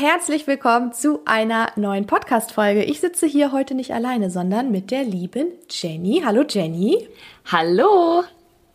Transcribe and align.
herzlich 0.00 0.46
willkommen 0.46 0.94
zu 0.94 1.20
einer 1.26 1.72
neuen 1.76 2.06
Podcast-Folge. 2.06 2.84
Ich 2.84 3.00
sitze 3.00 3.26
hier 3.26 3.52
heute 3.52 3.74
nicht 3.74 3.92
alleine, 3.92 4.30
sondern 4.30 4.70
mit 4.70 4.90
der 4.90 5.04
lieben 5.04 5.48
Jenny. 5.68 6.22
Hallo 6.24 6.42
Jenny. 6.48 7.06
Hallo. 7.52 8.24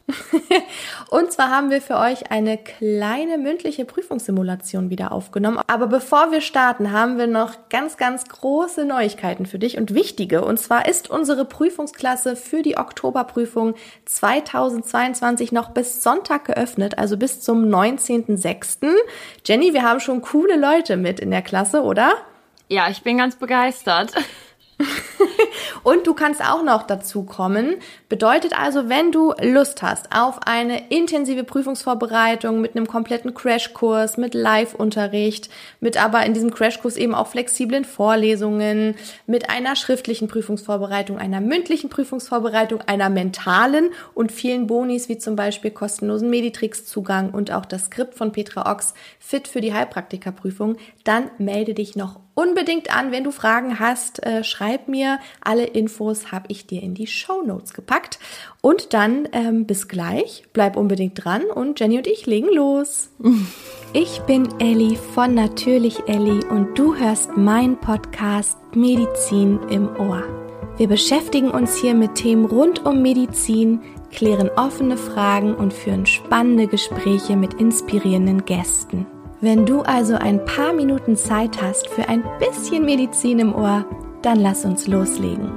Und 1.09 1.31
zwar 1.31 1.49
haben 1.49 1.71
wir 1.71 1.81
für 1.81 1.97
euch 1.97 2.31
eine 2.31 2.57
kleine 2.57 3.37
mündliche 3.37 3.85
Prüfungssimulation 3.85 4.89
wieder 4.89 5.11
aufgenommen. 5.11 5.59
Aber 5.67 5.87
bevor 5.87 6.31
wir 6.31 6.41
starten, 6.41 6.91
haben 6.91 7.17
wir 7.17 7.27
noch 7.27 7.69
ganz, 7.69 7.97
ganz 7.97 8.25
große 8.25 8.85
Neuigkeiten 8.85 9.45
für 9.45 9.57
dich 9.57 9.77
und 9.77 9.93
wichtige. 9.93 10.45
Und 10.45 10.59
zwar 10.59 10.87
ist 10.87 11.09
unsere 11.09 11.45
Prüfungsklasse 11.45 12.35
für 12.35 12.61
die 12.61 12.77
Oktoberprüfung 12.77 13.73
2022 14.05 15.51
noch 15.51 15.69
bis 15.69 16.03
Sonntag 16.03 16.45
geöffnet, 16.45 16.97
also 16.97 17.17
bis 17.17 17.41
zum 17.41 17.65
19.06. 17.65 18.93
Jenny, 19.43 19.73
wir 19.73 19.83
haben 19.83 19.99
schon 19.99 20.21
coole 20.21 20.57
Leute 20.57 20.97
mit 20.97 21.19
in 21.19 21.31
der 21.31 21.41
Klasse, 21.41 21.81
oder? 21.81 22.13
Ja, 22.67 22.89
ich 22.89 23.01
bin 23.01 23.17
ganz 23.17 23.35
begeistert. 23.35 24.11
und 25.83 26.07
du 26.07 26.13
kannst 26.13 26.41
auch 26.41 26.63
noch 26.63 26.83
dazu 26.83 27.23
kommen. 27.23 27.75
Bedeutet 28.09 28.57
also, 28.59 28.89
wenn 28.89 29.11
du 29.11 29.33
Lust 29.41 29.81
hast 29.81 30.15
auf 30.15 30.39
eine 30.45 30.89
intensive 30.89 31.43
Prüfungsvorbereitung 31.43 32.61
mit 32.61 32.75
einem 32.75 32.87
kompletten 32.87 33.33
Crashkurs, 33.33 34.17
mit 34.17 34.33
Live-Unterricht, 34.33 35.49
mit 35.79 36.01
aber 36.01 36.25
in 36.25 36.33
diesem 36.33 36.53
Crashkurs 36.53 36.97
eben 36.97 37.15
auch 37.15 37.27
flexiblen 37.27 37.85
Vorlesungen, 37.85 38.95
mit 39.25 39.49
einer 39.49 39.75
schriftlichen 39.75 40.27
Prüfungsvorbereitung, 40.27 41.17
einer 41.17 41.41
mündlichen 41.41 41.89
Prüfungsvorbereitung, 41.89 42.81
einer 42.81 43.09
mentalen 43.09 43.89
und 44.13 44.31
vielen 44.31 44.67
Bonis 44.67 45.09
wie 45.09 45.17
zum 45.17 45.35
Beispiel 45.35 45.71
kostenlosen 45.71 46.29
Meditrix-Zugang 46.29 47.31
und 47.31 47.51
auch 47.51 47.65
das 47.65 47.85
Skript 47.85 48.15
von 48.15 48.31
Petra 48.31 48.71
Ochs 48.71 48.93
fit 49.19 49.47
für 49.47 49.61
die 49.61 49.73
Heilpraktikerprüfung, 49.73 50.77
dann 51.03 51.29
melde 51.37 51.73
dich 51.73 51.95
noch 51.95 52.19
unbedingt 52.35 52.95
an. 52.95 53.11
Wenn 53.11 53.23
du 53.23 53.31
Fragen 53.31 53.79
hast, 53.79 54.23
äh, 54.23 54.43
schreib 54.43 54.87
mir. 54.87 55.19
Alle 55.41 55.64
Infos 55.65 56.31
habe 56.31 56.45
ich 56.49 56.67
dir 56.67 56.81
in 56.81 56.93
die 56.93 57.07
Show 57.07 57.41
Notes 57.41 57.73
gepackt. 57.73 58.19
Und 58.61 58.93
dann 58.93 59.27
ähm, 59.31 59.65
bis 59.65 59.87
gleich. 59.87 60.43
Bleib 60.53 60.77
unbedingt 60.77 61.23
dran 61.23 61.43
und 61.43 61.79
Jenny 61.79 61.97
und 61.97 62.07
ich 62.07 62.25
legen 62.25 62.49
los. 62.53 63.09
Ich 63.97 64.19
bin 64.23 64.59
Ellie 64.59 64.97
von 64.97 65.35
Natürlich 65.35 65.99
Ellie 66.05 66.45
und 66.49 66.77
du 66.77 66.97
hörst 66.97 67.37
meinen 67.37 67.77
Podcast 67.77 68.57
Medizin 68.73 69.57
im 69.69 69.87
Ohr. 69.95 70.21
Wir 70.75 70.89
beschäftigen 70.89 71.49
uns 71.49 71.77
hier 71.77 71.93
mit 71.93 72.15
Themen 72.15 72.43
rund 72.43 72.85
um 72.85 73.01
Medizin, 73.01 73.79
klären 74.11 74.49
offene 74.57 74.97
Fragen 74.97 75.55
und 75.55 75.73
führen 75.73 76.05
spannende 76.05 76.67
Gespräche 76.67 77.37
mit 77.37 77.53
inspirierenden 77.53 78.43
Gästen. 78.43 79.05
Wenn 79.39 79.65
du 79.65 79.81
also 79.81 80.15
ein 80.15 80.43
paar 80.43 80.73
Minuten 80.73 81.15
Zeit 81.15 81.61
hast 81.61 81.87
für 81.87 82.09
ein 82.09 82.23
bisschen 82.39 82.83
Medizin 82.83 83.39
im 83.39 83.55
Ohr, 83.55 83.85
dann 84.25 84.39
lass 84.39 84.65
uns 84.65 84.87
loslegen. 84.87 85.51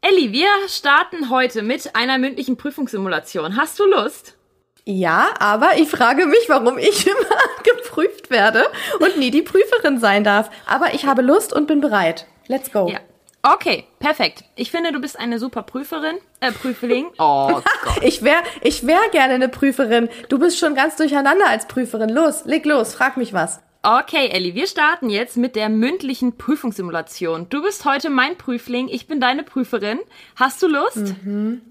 Elli, 0.00 0.32
wir 0.32 0.48
starten 0.68 1.28
heute 1.28 1.62
mit 1.62 1.94
einer 1.94 2.16
mündlichen 2.16 2.56
Prüfungssimulation. 2.56 3.56
Hast 3.56 3.78
du 3.78 3.84
Lust? 3.84 4.38
Ja, 4.86 5.28
aber 5.38 5.76
ich 5.76 5.90
frage 5.90 6.24
mich, 6.24 6.48
warum 6.48 6.78
ich 6.78 7.06
immer 7.06 7.62
geprüft 7.62 8.30
werde 8.30 8.64
und 9.00 9.18
nie 9.18 9.30
die 9.30 9.42
Prüferin 9.42 10.00
sein 10.00 10.24
darf. 10.24 10.50
Aber 10.64 10.94
ich 10.94 11.04
habe 11.04 11.20
Lust 11.20 11.52
und 11.52 11.66
bin 11.66 11.82
bereit. 11.82 12.26
Let's 12.46 12.72
go. 12.72 12.88
Ja. 12.88 13.00
Okay, 13.42 13.84
perfekt. 14.00 14.44
Ich 14.56 14.70
finde, 14.70 14.92
du 14.92 15.00
bist 15.00 15.18
eine 15.18 15.38
super 15.38 15.62
Prüferin, 15.62 16.16
äh, 16.40 16.52
Prüfling. 16.52 17.06
Oh 17.18 17.62
Gott. 17.84 18.02
ich 18.02 18.22
wäre 18.22 18.42
ich 18.62 18.86
wär 18.86 19.00
gerne 19.12 19.34
eine 19.34 19.48
Prüferin. 19.48 20.08
Du 20.28 20.38
bist 20.38 20.58
schon 20.58 20.74
ganz 20.74 20.96
durcheinander 20.96 21.48
als 21.48 21.66
Prüferin. 21.68 22.08
Los, 22.08 22.44
leg 22.44 22.64
los, 22.66 22.94
frag 22.94 23.16
mich 23.16 23.32
was. 23.32 23.60
Okay, 23.82 24.28
Elli, 24.28 24.54
wir 24.56 24.66
starten 24.66 25.08
jetzt 25.08 25.36
mit 25.36 25.54
der 25.54 25.68
mündlichen 25.68 26.36
Prüfungssimulation. 26.36 27.48
Du 27.48 27.62
bist 27.62 27.84
heute 27.84 28.10
mein 28.10 28.36
Prüfling, 28.36 28.88
ich 28.88 29.06
bin 29.06 29.20
deine 29.20 29.44
Prüferin. 29.44 30.00
Hast 30.34 30.60
du 30.62 30.66
Lust? 30.66 31.14
Mhm. 31.24 31.62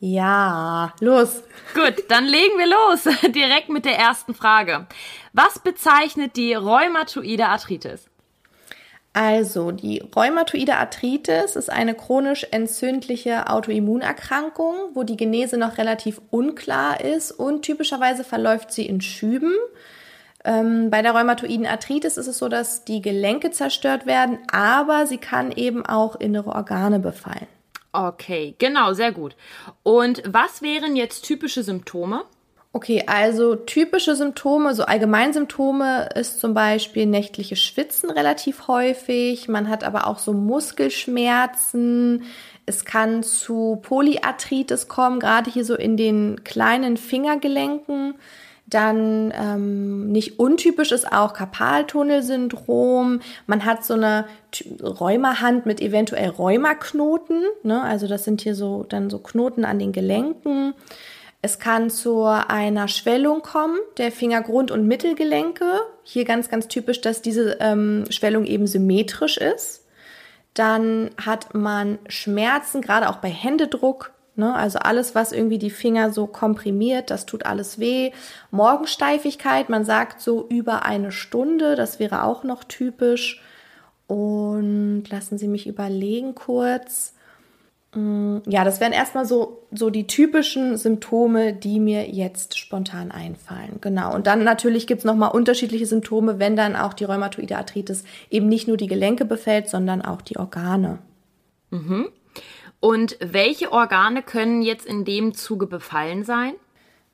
Ja, 0.00 0.94
los. 1.00 1.42
Gut, 1.74 2.04
dann 2.08 2.24
legen 2.26 2.56
wir 2.58 2.68
los. 2.68 3.02
Direkt 3.32 3.68
mit 3.68 3.84
der 3.84 3.98
ersten 3.98 4.32
Frage. 4.34 4.86
Was 5.32 5.58
bezeichnet 5.58 6.36
die 6.36 6.54
rheumatoide 6.54 7.46
Arthritis? 7.48 8.08
Also, 9.12 9.72
die 9.72 10.02
rheumatoide 10.14 10.76
Arthritis 10.76 11.56
ist 11.56 11.70
eine 11.70 11.94
chronisch 11.94 12.46
entzündliche 12.50 13.48
Autoimmunerkrankung, 13.48 14.74
wo 14.94 15.02
die 15.02 15.16
Genese 15.16 15.56
noch 15.56 15.78
relativ 15.78 16.20
unklar 16.30 17.00
ist 17.00 17.32
und 17.32 17.62
typischerweise 17.62 18.22
verläuft 18.22 18.70
sie 18.70 18.86
in 18.86 19.00
Schüben. 19.00 19.54
Ähm, 20.44 20.90
bei 20.90 21.02
der 21.02 21.12
rheumatoiden 21.12 21.66
Arthritis 21.66 22.16
ist 22.16 22.28
es 22.28 22.38
so, 22.38 22.48
dass 22.48 22.84
die 22.84 23.02
Gelenke 23.02 23.50
zerstört 23.50 24.06
werden, 24.06 24.38
aber 24.52 25.06
sie 25.06 25.18
kann 25.18 25.50
eben 25.52 25.84
auch 25.84 26.16
innere 26.16 26.50
Organe 26.50 27.00
befallen. 27.00 27.48
Okay, 27.92 28.54
genau, 28.58 28.92
sehr 28.92 29.12
gut. 29.12 29.34
Und 29.82 30.22
was 30.26 30.62
wären 30.62 30.94
jetzt 30.94 31.24
typische 31.24 31.62
Symptome? 31.62 32.24
Okay, 32.78 33.02
also 33.08 33.56
typische 33.56 34.14
Symptome, 34.14 34.72
so 34.72 34.84
Allgemeinsymptome 34.84 36.10
ist 36.14 36.38
zum 36.38 36.54
Beispiel 36.54 37.06
nächtliches 37.06 37.60
Schwitzen 37.60 38.08
relativ 38.08 38.68
häufig. 38.68 39.48
Man 39.48 39.68
hat 39.68 39.82
aber 39.82 40.06
auch 40.06 40.20
so 40.20 40.32
Muskelschmerzen. 40.32 42.22
Es 42.66 42.84
kann 42.84 43.24
zu 43.24 43.80
Polyarthritis 43.82 44.86
kommen, 44.86 45.18
gerade 45.18 45.50
hier 45.50 45.64
so 45.64 45.74
in 45.74 45.96
den 45.96 46.44
kleinen 46.44 46.96
Fingergelenken. 46.96 48.14
Dann 48.64 49.34
ähm, 49.36 50.12
nicht 50.12 50.38
untypisch 50.38 50.92
ist 50.92 51.12
auch 51.12 51.32
Karpaltunnelsyndrom. 51.32 53.18
Man 53.48 53.64
hat 53.64 53.84
so 53.84 53.94
eine 53.94 54.26
Rheumahand 54.80 55.66
mit 55.66 55.80
eventuell 55.80 56.28
Rheumaknoten. 56.28 57.42
Ne? 57.64 57.82
Also 57.82 58.06
das 58.06 58.22
sind 58.22 58.42
hier 58.42 58.54
so 58.54 58.86
dann 58.88 59.10
so 59.10 59.18
Knoten 59.18 59.64
an 59.64 59.80
den 59.80 59.90
Gelenken. 59.90 60.74
Es 61.40 61.60
kann 61.60 61.88
zu 61.88 62.24
einer 62.24 62.88
Schwellung 62.88 63.42
kommen 63.42 63.78
der 63.96 64.10
Fingergrund- 64.10 64.72
und 64.72 64.88
Mittelgelenke. 64.88 65.80
Hier 66.02 66.24
ganz, 66.24 66.48
ganz 66.48 66.66
typisch, 66.66 67.00
dass 67.00 67.22
diese 67.22 67.58
ähm, 67.60 68.06
Schwellung 68.10 68.44
eben 68.44 68.66
symmetrisch 68.66 69.36
ist. 69.36 69.86
Dann 70.54 71.10
hat 71.24 71.54
man 71.54 72.00
Schmerzen, 72.08 72.80
gerade 72.82 73.08
auch 73.08 73.18
bei 73.18 73.28
Händedruck. 73.28 74.12
Ne? 74.34 74.52
Also 74.52 74.80
alles, 74.80 75.14
was 75.14 75.30
irgendwie 75.30 75.58
die 75.58 75.70
Finger 75.70 76.12
so 76.12 76.26
komprimiert, 76.26 77.10
das 77.10 77.24
tut 77.24 77.46
alles 77.46 77.78
weh. 77.78 78.10
Morgensteifigkeit, 78.50 79.68
man 79.68 79.84
sagt 79.84 80.20
so 80.20 80.46
über 80.48 80.84
eine 80.84 81.12
Stunde, 81.12 81.76
das 81.76 82.00
wäre 82.00 82.24
auch 82.24 82.42
noch 82.42 82.64
typisch. 82.64 83.40
Und 84.08 85.04
lassen 85.10 85.38
Sie 85.38 85.48
mich 85.48 85.68
überlegen 85.68 86.34
kurz. 86.34 87.14
Mm, 87.98 88.38
ja, 88.46 88.64
das 88.64 88.80
wären 88.80 88.92
erstmal 88.92 89.24
so, 89.24 89.66
so 89.72 89.90
die 89.90 90.06
typischen 90.06 90.76
Symptome, 90.76 91.52
die 91.52 91.80
mir 91.80 92.08
jetzt 92.08 92.56
spontan 92.56 93.10
einfallen. 93.10 93.78
Genau. 93.80 94.14
Und 94.14 94.26
dann 94.26 94.44
natürlich 94.44 94.86
gibt's 94.86 95.04
nochmal 95.04 95.32
unterschiedliche 95.32 95.86
Symptome, 95.86 96.38
wenn 96.38 96.54
dann 96.54 96.76
auch 96.76 96.94
die 96.94 97.04
rheumatoide 97.04 97.56
Arthritis 97.56 98.04
eben 98.30 98.48
nicht 98.48 98.68
nur 98.68 98.76
die 98.76 98.86
Gelenke 98.86 99.24
befällt, 99.24 99.68
sondern 99.68 100.02
auch 100.02 100.22
die 100.22 100.38
Organe. 100.38 101.00
Mhm. 101.70 102.08
Und 102.80 103.16
welche 103.20 103.72
Organe 103.72 104.22
können 104.22 104.62
jetzt 104.62 104.86
in 104.86 105.04
dem 105.04 105.34
Zuge 105.34 105.66
befallen 105.66 106.24
sein? 106.24 106.54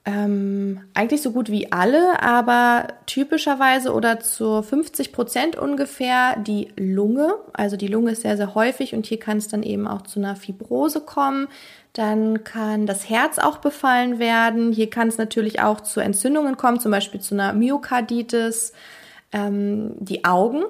Ähm, 0.07 0.83
eigentlich 0.93 1.23
so 1.23 1.33
gut 1.33 1.51
wie 1.51 1.73
alle, 1.73 2.23
aber 2.23 2.89
typischerweise 3.07 3.95
oder 3.95 4.21
zu 4.21 4.61
50 4.61 5.13
Prozent 5.13 5.57
ungefähr 5.57 6.37
die 6.37 6.69
Lunge. 6.77 7.37
Also 7.55 7.79
die 7.79 7.89
Lunge 7.89 8.11
ist 8.11 8.21
sehr, 8.21 8.37
sehr 8.37 8.55
häufig 8.55 8.95
und 8.95 9.07
hier 9.07 9.19
kann 9.19 9.39
es 9.39 9.49
dann 9.49 9.63
eben 9.63 9.89
auch 9.89 10.03
zu 10.03 10.21
einer 10.21 10.37
Fibrose 10.37 11.01
kommen. 11.01 11.49
Dann 11.95 12.45
kann 12.45 12.85
das 12.87 13.09
Herz 13.09 13.39
auch 13.39 13.57
befallen 13.59 14.19
werden. 14.19 14.73
Hier 14.73 14.91
kann 14.91 15.09
es 15.09 15.17
natürlich 15.17 15.63
auch 15.63 15.81
zu 15.81 16.01
Entzündungen 16.01 16.59
kommen, 16.59 16.81
zum 16.81 16.91
Beispiel 16.91 17.21
zu 17.21 17.35
einer 17.35 17.55
Myokarditis. 17.55 18.75
Ähm, 19.33 19.95
die 20.00 20.27
Augen. 20.27 20.65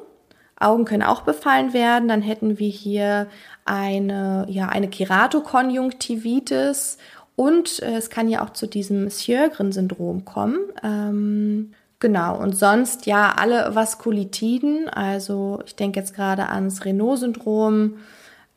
Augen 0.61 0.85
können 0.85 1.03
auch 1.03 1.23
befallen 1.23 1.73
werden. 1.73 2.07
Dann 2.07 2.23
hätten 2.23 2.61
wir 2.61 2.69
hier 2.69 3.27
eine, 3.65 4.47
ja, 4.49 4.69
eine 4.69 4.89
Keratokonjunktivitis 4.89 6.99
und 7.37 7.83
äh, 7.83 7.97
es 7.97 8.11
kann 8.11 8.29
ja 8.29 8.45
auch 8.45 8.51
zu 8.51 8.67
diesem 8.67 9.11
Sjögren-Syndrom 9.11 10.25
kommen. 10.25 10.59
Ähm, 10.83 11.73
genau, 11.99 12.39
und 12.39 12.57
sonst 12.57 13.07
ja 13.07 13.35
alle 13.37 13.75
Vaskulitiden, 13.75 14.89
also 14.89 15.61
ich 15.67 15.75
denke 15.77 15.99
jetzt 15.99 16.15
gerade 16.15 16.49
ans 16.49 16.85
Renault-Syndrom. 16.85 17.99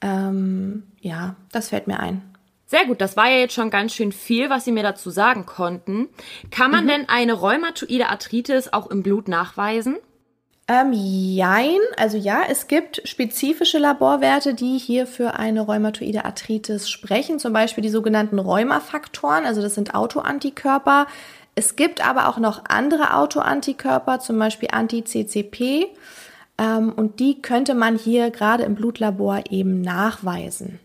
Ähm, 0.02 0.84
ja, 1.00 1.36
das 1.52 1.70
fällt 1.70 1.88
mir 1.88 2.00
ein. 2.00 2.22
Sehr 2.70 2.86
gut, 2.86 3.00
das 3.00 3.16
war 3.16 3.30
ja 3.30 3.38
jetzt 3.38 3.54
schon 3.54 3.70
ganz 3.70 3.94
schön 3.94 4.12
viel, 4.12 4.50
was 4.50 4.66
Sie 4.66 4.74
mir 4.74 4.84
dazu 4.84 5.10
sagen 5.10 5.46
konnten. 5.46 6.10
Kann 6.52 6.70
man 6.70 6.84
mhm. 6.84 6.90
denn 6.90 7.10
eine 7.10 7.34
rheumatoide 7.34 8.10
Arthritis 8.10 8.74
auch 8.74 8.88
im 8.88 9.04
Blut 9.04 9.30
nachweisen? 9.30 9.96
Ähm, 10.70 10.92
jein, 10.92 11.80
also 11.96 12.18
ja, 12.18 12.42
es 12.50 12.68
gibt 12.68 13.02
spezifische 13.08 13.78
Laborwerte, 13.78 14.54
die 14.54 14.78
hier 14.78 15.08
für 15.08 15.36
eine 15.36 15.62
rheumatoide 15.62 16.26
Arthritis 16.26 16.90
sprechen, 16.90 17.40
zum 17.40 17.54
Beispiel 17.54 17.82
die 17.82 17.90
sogenannten 17.90 18.38
Rheumafaktoren, 18.38 19.46
also 19.46 19.62
das 19.62 19.76
sind 19.76 19.96
Autoantikörper. 19.96 21.08
Es 21.56 21.78
gibt 21.78 22.06
aber 22.06 22.28
auch 22.28 22.38
noch 22.38 22.66
andere 22.68 23.16
Autoantikörper, 23.16 24.20
zum 24.20 24.38
Beispiel 24.38 24.70
Anti-CCP. 24.72 25.88
Ähm, 26.58 26.92
und 26.92 27.20
die 27.20 27.42
könnte 27.42 27.74
man 27.74 27.98
hier 27.98 28.30
gerade 28.30 28.64
im 28.64 28.76
Blutlabor 28.76 29.44
eben 29.50 29.82
nachweisen. 29.82 30.80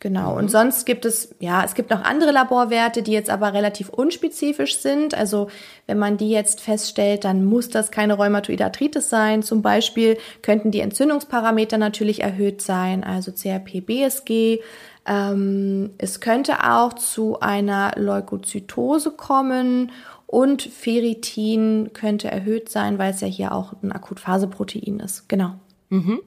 Genau. 0.00 0.36
Und 0.36 0.48
sonst 0.48 0.86
gibt 0.86 1.04
es, 1.04 1.34
ja, 1.40 1.64
es 1.64 1.74
gibt 1.74 1.90
noch 1.90 2.04
andere 2.04 2.30
Laborwerte, 2.30 3.02
die 3.02 3.10
jetzt 3.10 3.30
aber 3.30 3.52
relativ 3.52 3.88
unspezifisch 3.88 4.78
sind. 4.78 5.14
Also 5.14 5.48
wenn 5.86 5.98
man 5.98 6.16
die 6.16 6.30
jetzt 6.30 6.60
feststellt, 6.60 7.24
dann 7.24 7.44
muss 7.44 7.68
das 7.68 7.90
keine 7.90 8.14
rheumatoide 8.14 8.64
Arthritis 8.64 9.10
sein. 9.10 9.42
Zum 9.42 9.60
Beispiel 9.60 10.16
könnten 10.42 10.70
die 10.70 10.80
Entzündungsparameter 10.80 11.78
natürlich 11.78 12.22
erhöht 12.22 12.62
sein, 12.62 13.02
also 13.02 13.32
CRP, 13.32 13.80
BSG. 13.80 14.60
Ähm, 15.04 15.90
es 15.98 16.20
könnte 16.20 16.70
auch 16.70 16.92
zu 16.92 17.40
einer 17.40 17.92
Leukozytose 17.96 19.10
kommen 19.10 19.90
und 20.26 20.62
Ferritin 20.62 21.90
könnte 21.92 22.30
erhöht 22.30 22.68
sein, 22.68 22.98
weil 22.98 23.14
es 23.14 23.20
ja 23.20 23.26
hier 23.26 23.52
auch 23.52 23.72
ein 23.82 23.90
Akutphaseprotein 23.90 25.00
ist. 25.00 25.28
Genau. 25.28 25.54
Mhm. 25.88 26.20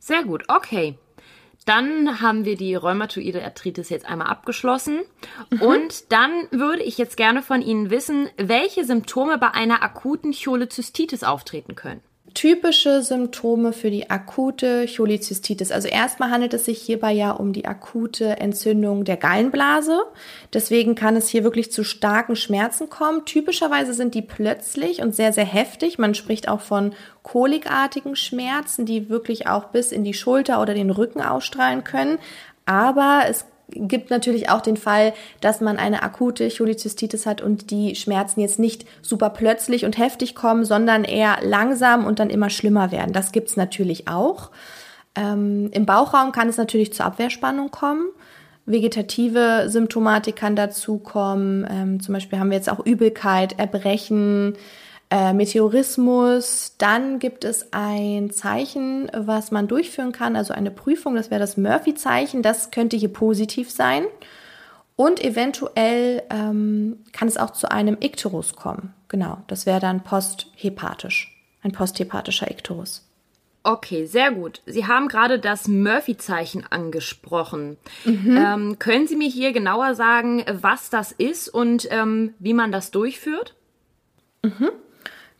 Sehr 0.00 0.24
gut. 0.24 0.44
Okay. 0.48 0.96
Dann 1.64 2.20
haben 2.20 2.44
wir 2.44 2.56
die 2.56 2.74
rheumatoide 2.74 3.44
Arthritis 3.44 3.88
jetzt 3.88 4.06
einmal 4.06 4.28
abgeschlossen. 4.28 5.02
Mhm. 5.50 5.62
Und 5.62 6.12
dann 6.12 6.30
würde 6.50 6.82
ich 6.82 6.98
jetzt 6.98 7.16
gerne 7.16 7.42
von 7.42 7.62
Ihnen 7.62 7.90
wissen, 7.90 8.28
welche 8.36 8.84
Symptome 8.84 9.38
bei 9.38 9.50
einer 9.52 9.82
akuten 9.82 10.32
Cholezystitis 10.32 11.22
auftreten 11.22 11.74
können 11.74 12.02
typische 12.34 13.02
Symptome 13.02 13.72
für 13.72 13.90
die 13.90 14.10
akute 14.10 14.86
Cholezystitis. 14.86 15.70
Also 15.70 15.88
erstmal 15.88 16.30
handelt 16.30 16.54
es 16.54 16.64
sich 16.64 16.80
hierbei 16.80 17.12
ja 17.12 17.32
um 17.32 17.52
die 17.52 17.64
akute 17.64 18.40
Entzündung 18.40 19.04
der 19.04 19.16
Gallenblase. 19.16 20.02
Deswegen 20.52 20.94
kann 20.94 21.16
es 21.16 21.28
hier 21.28 21.44
wirklich 21.44 21.72
zu 21.72 21.84
starken 21.84 22.36
Schmerzen 22.36 22.88
kommen. 22.88 23.24
Typischerweise 23.24 23.94
sind 23.94 24.14
die 24.14 24.22
plötzlich 24.22 25.02
und 25.02 25.14
sehr, 25.14 25.32
sehr 25.32 25.44
heftig. 25.44 25.98
Man 25.98 26.14
spricht 26.14 26.48
auch 26.48 26.60
von 26.60 26.94
kolikartigen 27.22 28.16
Schmerzen, 28.16 28.86
die 28.86 29.08
wirklich 29.08 29.46
auch 29.46 29.66
bis 29.66 29.92
in 29.92 30.04
die 30.04 30.14
Schulter 30.14 30.60
oder 30.60 30.74
den 30.74 30.90
Rücken 30.90 31.20
ausstrahlen 31.20 31.84
können. 31.84 32.18
Aber 32.64 33.22
es 33.28 33.44
gibt 33.74 34.10
natürlich 34.10 34.48
auch 34.48 34.60
den 34.60 34.76
Fall, 34.76 35.12
dass 35.40 35.60
man 35.60 35.76
eine 35.76 36.02
akute 36.02 36.48
Cholezystitis 36.48 37.26
hat 37.26 37.40
und 37.40 37.70
die 37.70 37.94
Schmerzen 37.94 38.40
jetzt 38.40 38.58
nicht 38.58 38.86
super 39.02 39.30
plötzlich 39.30 39.84
und 39.84 39.98
heftig 39.98 40.34
kommen, 40.34 40.64
sondern 40.64 41.04
eher 41.04 41.38
langsam 41.42 42.06
und 42.06 42.18
dann 42.18 42.30
immer 42.30 42.50
schlimmer 42.50 42.92
werden. 42.92 43.12
Das 43.12 43.32
gibt's 43.32 43.56
natürlich 43.56 44.08
auch. 44.08 44.50
Ähm, 45.14 45.70
Im 45.72 45.86
Bauchraum 45.86 46.32
kann 46.32 46.48
es 46.48 46.56
natürlich 46.56 46.92
zur 46.92 47.06
Abwehrspannung 47.06 47.70
kommen. 47.70 48.06
Vegetative 48.64 49.64
Symptomatik 49.66 50.36
kann 50.36 50.54
dazu 50.54 50.98
kommen. 50.98 51.66
Ähm, 51.68 52.00
zum 52.00 52.14
Beispiel 52.14 52.38
haben 52.38 52.50
wir 52.50 52.56
jetzt 52.56 52.70
auch 52.70 52.84
Übelkeit, 52.84 53.58
Erbrechen, 53.58 54.54
äh, 55.12 55.34
Meteorismus. 55.34 56.76
Dann 56.78 57.18
gibt 57.18 57.44
es 57.44 57.74
ein 57.74 58.30
Zeichen, 58.30 59.10
was 59.14 59.50
man 59.50 59.68
durchführen 59.68 60.10
kann, 60.10 60.36
also 60.36 60.54
eine 60.54 60.70
Prüfung, 60.70 61.14
das 61.14 61.30
wäre 61.30 61.38
das 61.38 61.58
Murphy-Zeichen. 61.58 62.40
Das 62.40 62.70
könnte 62.70 62.96
hier 62.96 63.12
positiv 63.12 63.70
sein. 63.70 64.06
Und 64.96 65.22
eventuell 65.22 66.22
ähm, 66.30 67.00
kann 67.12 67.28
es 67.28 67.36
auch 67.36 67.50
zu 67.50 67.70
einem 67.70 67.98
Ikterus 68.00 68.56
kommen. 68.56 68.94
Genau, 69.08 69.38
das 69.48 69.66
wäre 69.66 69.80
dann 69.80 70.02
posthepatisch, 70.02 71.36
ein 71.62 71.72
posthepatischer 71.72 72.50
Ikterus. 72.50 73.06
Okay, 73.64 74.06
sehr 74.06 74.32
gut. 74.32 74.62
Sie 74.64 74.86
haben 74.86 75.08
gerade 75.08 75.38
das 75.38 75.68
Murphy-Zeichen 75.68 76.64
angesprochen. 76.70 77.76
Mhm. 78.04 78.36
Ähm, 78.36 78.78
können 78.78 79.06
Sie 79.06 79.16
mir 79.16 79.28
hier 79.28 79.52
genauer 79.52 79.94
sagen, 79.94 80.44
was 80.50 80.88
das 80.88 81.12
ist 81.12 81.48
und 81.48 81.86
ähm, 81.90 82.34
wie 82.38 82.54
man 82.54 82.72
das 82.72 82.90
durchführt? 82.90 83.54
Mhm. 84.42 84.70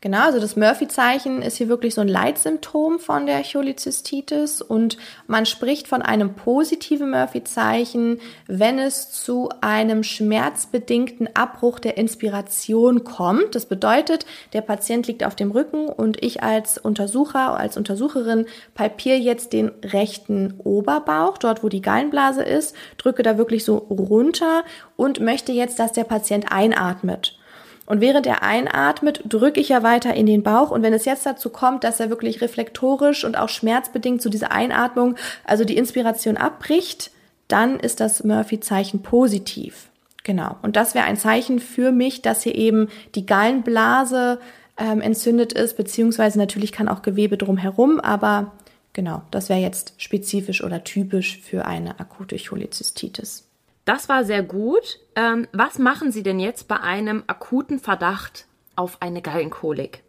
Genau, 0.03 0.25
also 0.25 0.41
das 0.41 0.57
Murphy-Zeichen 0.57 1.43
ist 1.43 1.59
hier 1.59 1.69
wirklich 1.69 1.95
so 1.95 2.01
ein 2.01 2.09
Leitsymptom 2.09 2.99
von 2.99 3.25
der 3.25 3.45
Cholezystitis 3.45 4.61
und 4.61 4.99
man 5.29 5.47
spricht 5.47 5.87
von 5.87 6.03
einem 6.03 6.35
positiven 6.35 7.13
Murphy-Zeichen, 7.13 8.19
wenn 8.49 8.81
es 8.81 9.13
zu 9.13 9.49
einem 9.61 10.03
schmerzbedingten 10.03 11.29
Abbruch 11.37 11.79
der 11.79 11.99
Inspiration 11.99 13.05
kommt. 13.05 13.55
Das 13.55 13.67
bedeutet, 13.67 14.27
der 14.55 14.63
Patient 14.63 15.07
liegt 15.07 15.23
auf 15.23 15.37
dem 15.37 15.53
Rücken 15.53 15.87
und 15.87 16.21
ich 16.21 16.43
als 16.43 16.79
Untersucher, 16.79 17.57
als 17.57 17.77
Untersucherin 17.77 18.47
palpiere 18.75 19.19
jetzt 19.19 19.53
den 19.53 19.71
rechten 19.85 20.55
Oberbauch, 20.65 21.39
dort 21.39 21.63
wo 21.63 21.69
die 21.69 21.81
Gallenblase 21.81 22.43
ist, 22.43 22.75
drücke 22.99 23.23
da 23.23 23.39
wirklich 23.39 23.65
so 23.65 23.77
runter 23.77 24.65
und 24.97 25.21
möchte 25.21 25.53
jetzt, 25.53 25.79
dass 25.79 25.93
der 25.93 26.03
Patient 26.03 26.51
einatmet. 26.51 27.39
Und 27.87 28.01
während 28.01 28.27
er 28.27 28.43
einatmet, 28.43 29.23
drücke 29.29 29.61
ich 29.61 29.71
ja 29.71 29.83
weiter 29.83 30.15
in 30.15 30.27
den 30.27 30.43
Bauch. 30.43 30.71
Und 30.71 30.83
wenn 30.83 30.93
es 30.93 31.05
jetzt 31.05 31.27
dazu 31.27 31.51
kommt, 31.51 31.85
dass 31.85 32.01
er 32.01 32.11
wirklich 32.11 32.41
reflektorisch 32.41 33.25
und 33.25 33.37
auch 33.37 33.49
schmerzbedingt 33.49 34.23
zu 34.23 34.31
dieser 34.31 34.53
Einatmung, 34.53 35.17
also 35.45 35.65
die 35.65 35.77
Inspiration 35.77 36.37
abbricht, 36.37 37.11
dann 37.49 37.81
ist 37.81 38.01
das 38.01 38.25
Murphy-Zeichen 38.25 39.03
positiv. 39.03 39.89
Genau. 40.25 40.57
Und 40.63 40.77
das 40.77 40.95
wäre 40.95 41.07
ein 41.07 41.17
Zeichen 41.17 41.59
für 41.59 41.91
mich, 41.91 42.23
dass 42.23 42.43
hier 42.43 42.55
eben 42.55 42.89
die 43.15 43.27
Gallenblase 43.27 44.39
ähm, 44.79 45.01
entzündet 45.01 45.53
ist, 45.53 45.77
beziehungsweise 45.77 46.39
natürlich 46.39 46.73
kann 46.73 46.89
auch 46.89 47.03
Gewebe 47.03 47.37
drumherum, 47.37 48.01
aber 48.01 48.53
genau, 48.93 49.23
das 49.31 49.49
wäre 49.49 49.61
jetzt 49.61 49.95
spezifisch 49.99 50.63
oder 50.63 50.85
typisch 50.85 51.41
für 51.41 51.67
eine 51.67 52.01
akute 52.01 52.37
Cholezystitis. 52.37 53.49
Das 53.85 54.09
war 54.09 54.25
sehr 54.25 54.43
gut. 54.43 55.01
Ähm, 55.17 55.49
was 55.53 55.79
machen 55.79 56.13
Sie 56.13 56.23
denn 56.23 56.39
jetzt 56.39 56.69
bei 56.69 56.81
einem 56.81 57.25
akuten 57.27 57.79
Verdacht 57.79 58.47
auf 58.77 58.99
eine 59.01 59.23
Gallenkolik? 59.23 60.03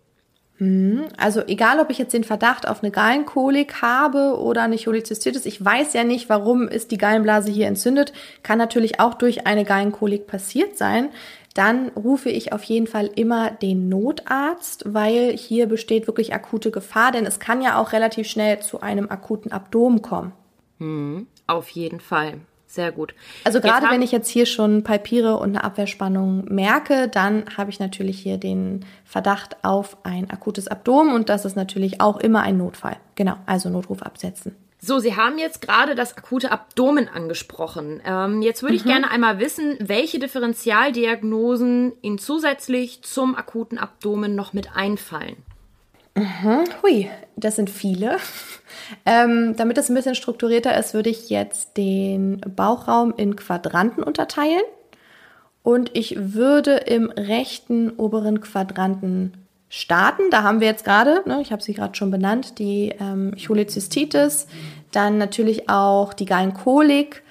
Hm, 0.57 1.05
also 1.17 1.41
egal, 1.47 1.79
ob 1.79 1.89
ich 1.89 1.97
jetzt 1.97 2.13
den 2.13 2.23
Verdacht 2.23 2.67
auf 2.67 2.83
eine 2.83 2.91
Gallenkolik 2.91 3.81
habe 3.81 4.37
oder 4.39 4.61
eine 4.61 4.77
Cholezystitis, 4.77 5.47
ich 5.47 5.63
weiß 5.63 5.93
ja 5.93 6.03
nicht, 6.03 6.29
warum 6.29 6.67
ist 6.67 6.91
die 6.91 6.99
Gallenblase 6.99 7.51
hier 7.51 7.67
entzündet, 7.67 8.13
kann 8.43 8.59
natürlich 8.59 8.99
auch 8.99 9.15
durch 9.15 9.47
eine 9.47 9.65
Gallenkolik 9.65 10.27
passiert 10.27 10.77
sein. 10.77 11.09
Dann 11.55 11.89
rufe 11.89 12.29
ich 12.29 12.53
auf 12.53 12.63
jeden 12.63 12.87
Fall 12.87 13.09
immer 13.15 13.51
den 13.51 13.89
Notarzt, 13.89 14.93
weil 14.93 15.35
hier 15.35 15.67
besteht 15.67 16.07
wirklich 16.07 16.33
akute 16.33 16.71
Gefahr, 16.71 17.11
denn 17.11 17.25
es 17.25 17.39
kann 17.39 17.61
ja 17.61 17.79
auch 17.79 17.91
relativ 17.91 18.27
schnell 18.27 18.59
zu 18.59 18.81
einem 18.81 19.09
akuten 19.09 19.51
Abdomen 19.51 20.01
kommen. 20.01 20.33
Hm, 20.79 21.27
auf 21.47 21.69
jeden 21.69 21.99
Fall. 21.99 22.39
Sehr 22.73 22.91
gut. 22.91 23.13
Also 23.43 23.61
gerade 23.61 23.91
wenn 23.91 24.01
ich 24.01 24.11
jetzt 24.11 24.27
hier 24.27 24.47
schon 24.47 24.83
palpiere 24.83 25.37
und 25.37 25.49
eine 25.49 25.63
Abwehrspannung 25.63 26.45
merke, 26.45 27.07
dann 27.07 27.43
habe 27.55 27.69
ich 27.69 27.79
natürlich 27.79 28.17
hier 28.17 28.39
den 28.39 28.83
Verdacht 29.05 29.57
auf 29.63 29.95
ein 30.01 30.31
akutes 30.31 30.67
Abdomen 30.67 31.13
und 31.13 31.29
das 31.29 31.45
ist 31.45 31.55
natürlich 31.55 32.01
auch 32.01 32.17
immer 32.17 32.41
ein 32.41 32.57
Notfall. 32.57 32.97
Genau, 33.13 33.35
also 33.45 33.69
Notruf 33.69 34.01
absetzen. 34.01 34.55
So, 34.79 34.97
Sie 34.97 35.15
haben 35.15 35.37
jetzt 35.37 35.61
gerade 35.61 35.93
das 35.93 36.17
akute 36.17 36.51
Abdomen 36.51 37.07
angesprochen. 37.07 38.01
Ähm, 38.07 38.41
jetzt 38.41 38.63
würde 38.63 38.73
ich 38.73 38.85
mhm. 38.85 38.89
gerne 38.89 39.11
einmal 39.11 39.37
wissen, 39.37 39.77
welche 39.79 40.17
Differentialdiagnosen 40.17 41.93
Ihnen 42.01 42.17
zusätzlich 42.17 43.03
zum 43.03 43.35
akuten 43.35 43.77
Abdomen 43.77 44.33
noch 44.33 44.53
mit 44.53 44.75
einfallen. 44.75 45.37
Mhm. 46.15 46.65
Hui, 46.81 47.09
das 47.35 47.55
sind 47.55 47.69
viele. 47.69 48.17
Ähm, 49.05 49.55
damit 49.55 49.77
es 49.77 49.89
ein 49.89 49.95
bisschen 49.95 50.15
strukturierter 50.15 50.77
ist, 50.77 50.93
würde 50.93 51.09
ich 51.09 51.29
jetzt 51.29 51.77
den 51.77 52.41
Bauchraum 52.55 53.13
in 53.15 53.35
Quadranten 53.35 54.03
unterteilen. 54.03 54.61
Und 55.63 55.91
ich 55.95 56.15
würde 56.17 56.75
im 56.75 57.09
rechten 57.09 57.91
oberen 57.91 58.41
Quadranten 58.41 59.33
starten. 59.69 60.23
Da 60.29 60.43
haben 60.43 60.59
wir 60.59 60.67
jetzt 60.67 60.83
gerade, 60.83 61.23
ne, 61.25 61.41
ich 61.41 61.51
habe 61.51 61.63
sie 61.63 61.73
gerade 61.73 61.95
schon 61.95 62.11
benannt, 62.11 62.59
die 62.59 62.93
ähm, 62.99 63.33
Cholezystitis, 63.35 64.47
dann 64.91 65.17
natürlich 65.17 65.69
auch 65.69 66.13
die 66.13 66.25
Gallenkolik. 66.25 67.23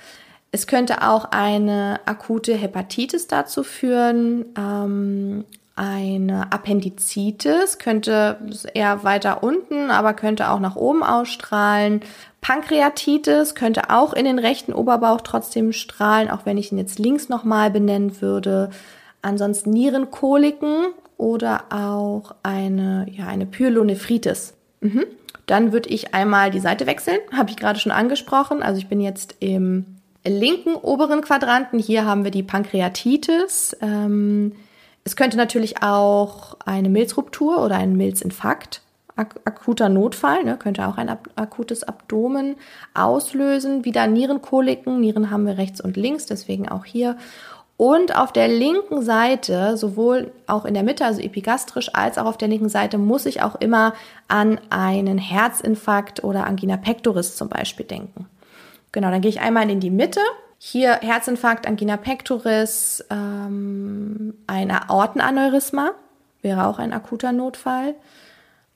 Es 0.51 0.67
könnte 0.67 1.07
auch 1.07 1.27
eine 1.27 2.01
akute 2.07 2.55
Hepatitis 2.55 3.29
dazu 3.29 3.63
führen, 3.63 4.47
ähm, 4.59 5.45
eine 5.83 6.53
Appendizitis, 6.53 7.79
könnte 7.79 8.39
eher 8.73 9.03
weiter 9.03 9.43
unten, 9.43 9.91
aber 9.91 10.15
könnte 10.15 10.51
auch 10.51 10.61
nach 10.61 10.77
oben 10.77 11.03
ausstrahlen. 11.03 12.03
Pankreatitis 12.41 13.57
könnte 13.57 13.91
auch 13.91 14.13
in 14.13 14.25
den 14.25 14.39
rechten 14.39 14.73
Oberbauch 14.73 15.23
trotzdem 15.23 15.73
strahlen, 15.73 16.31
auch 16.31 16.47
wenn 16.47 16.57
ich 16.57 16.71
ihn 16.71 16.79
jetzt 16.79 17.01
links 17.01 17.29
nochmal 17.29 17.73
benennen 17.73 18.21
würde. 18.23 18.71
Ansonsten 19.23 19.71
Nierenkoliken 19.71 20.87
oder 21.17 21.65
auch 21.71 22.37
eine, 22.45 23.07
ja, 23.11 23.27
eine 23.27 23.47
Pyelonephritis. 23.47 24.55
Mhm. 24.83 25.05
Dann 25.47 25.73
würde 25.73 25.89
ich 25.89 26.15
einmal 26.15 26.53
die 26.53 26.61
Seite 26.61 26.87
wechseln, 26.87 27.19
habe 27.37 27.51
ich 27.51 27.57
gerade 27.57 27.81
schon 27.81 27.91
angesprochen. 27.91 28.63
Also 28.63 28.79
ich 28.79 28.89
bin 28.89 29.01
jetzt 29.01 29.35
im 29.41 29.97
linken 30.25 30.77
oberen 30.77 31.23
Quadranten. 31.23 31.81
Hier 31.81 32.07
haben 32.07 32.23
wir 32.23 32.31
die 32.31 32.45
Pankreatitis. 32.45 33.77
Ähm, 33.81 34.53
es 35.05 35.17
könnte 35.17 35.37
natürlich 35.37 35.83
auch 35.83 36.57
eine 36.65 36.89
Milzruptur 36.89 37.63
oder 37.65 37.77
ein 37.77 37.97
Milzinfarkt, 37.97 38.83
ak 39.17 39.41
akuter 39.45 39.89
Notfall, 39.89 40.45
ne, 40.45 40.57
könnte 40.57 40.87
auch 40.87 40.97
ein 40.97 41.09
ab 41.09 41.29
akutes 41.37 41.85
Abdomen 41.85 42.57
auslösen. 42.95 43.85
Wieder 43.85 44.07
Nierenkoliken, 44.07 45.01
Nieren 45.01 45.31
haben 45.31 45.47
wir 45.47 45.59
rechts 45.59 45.81
und 45.81 45.97
links, 45.97 46.27
deswegen 46.27 46.69
auch 46.69 46.85
hier. 46.85 47.17
Und 47.77 48.17
auf 48.17 48.33
der 48.33 48.49
linken 48.49 49.03
Seite, 49.03 49.77
sowohl 49.77 50.31
auch 50.47 50.65
in 50.65 50.75
der 50.75 50.85
Mitte, 50.85 51.05
also 51.05 51.21
epigastrisch, 51.21 51.91
als 51.95 52.17
auch 52.17 52.27
auf 52.27 52.39
der 52.39 52.49
linken 52.49 52.69
Seite, 52.69 52.97
muss 52.97 53.27
ich 53.27 53.43
auch 53.43 53.57
immer 53.57 53.95
an 54.29 54.61
einen 54.71 55.19
Herzinfarkt 55.19 56.23
oder 56.23 56.47
Angina 56.47 56.77
pectoris 56.77 57.37
zum 57.37 57.49
Beispiel 57.49 57.85
denken. 57.85 58.27
Genau, 58.93 59.11
dann 59.11 59.21
gehe 59.21 59.31
ich 59.31 59.41
einmal 59.41 59.69
in 59.69 59.81
die 59.81 59.91
Mitte. 59.91 60.21
Hier 60.65 61.01
Herzinfarkt, 61.03 61.67
Angina 61.67 61.97
pectoris, 61.97 63.05
ähm, 63.11 64.35
ein 64.47 64.71
Aortenaneurysma 64.71 65.91
wäre 66.41 66.69
auch 66.69 66.79
ein 66.79 66.93
akuter 66.93 67.33
Notfall 67.33 67.97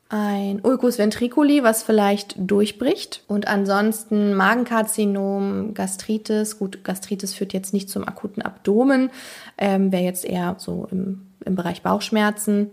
ein 0.09 0.61
Ulcus 0.63 0.99
ventriculi, 0.99 1.63
was 1.63 1.83
vielleicht 1.83 2.35
durchbricht. 2.39 3.23
Und 3.27 3.49
ansonsten 3.49 4.35
Magenkarzinom, 4.35 5.75
Gastritis. 5.75 6.59
Gut, 6.59 6.85
Gastritis 6.85 7.35
führt 7.35 7.53
jetzt 7.53 7.73
nicht 7.73 7.89
zum 7.89 8.07
akuten 8.07 8.43
Abdomen, 8.43 9.11
ähm, 9.57 9.91
wäre 9.91 10.03
jetzt 10.05 10.25
eher 10.25 10.57
so 10.59 10.89
im, 10.91 11.27
im 11.45 11.55
Bereich 11.55 11.83
Bauchschmerzen. 11.83 12.71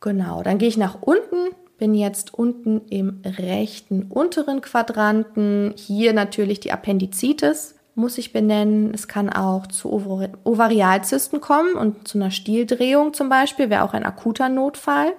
Genau, 0.00 0.42
dann 0.42 0.58
gehe 0.58 0.68
ich 0.68 0.76
nach 0.76 1.00
unten, 1.00 1.54
bin 1.76 1.94
jetzt 1.94 2.34
unten 2.34 2.82
im 2.88 3.20
rechten 3.24 4.04
unteren 4.04 4.60
Quadranten. 4.60 5.74
Hier 5.76 6.12
natürlich 6.12 6.60
die 6.60 6.72
Appendizitis 6.72 7.77
muss 7.98 8.16
ich 8.16 8.32
benennen. 8.32 8.94
Es 8.94 9.08
kann 9.08 9.28
auch 9.28 9.66
zu 9.66 9.92
Ovarialzysten 9.92 11.40
kommen 11.40 11.74
und 11.74 12.08
zu 12.08 12.16
einer 12.16 12.30
Stieldrehung 12.30 13.12
zum 13.12 13.28
Beispiel, 13.28 13.68
wäre 13.68 13.82
auch 13.82 13.92
ein 13.92 14.06
akuter 14.06 14.48
Notfall 14.48 15.12